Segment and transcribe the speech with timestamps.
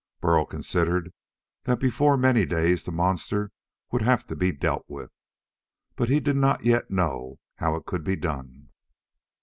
[0.19, 1.13] Burl considered
[1.65, 3.51] that before many days the monster
[3.91, 5.11] would have to be dealt with.
[5.95, 8.69] But he did not yet know how it could be done.